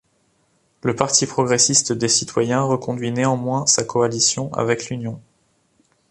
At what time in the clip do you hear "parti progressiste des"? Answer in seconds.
0.95-2.07